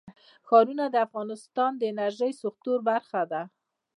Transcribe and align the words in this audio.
ښارونه 0.47 0.85
د 0.89 0.95
افغانستان 1.07 1.71
د 1.77 1.81
انرژۍ 1.91 2.31
سکتور 2.43 2.79
برخه 2.89 3.21
ده. 3.31 3.41